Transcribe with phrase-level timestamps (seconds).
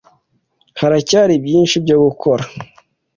[0.79, 2.43] Haracyari byinshi byo gukora.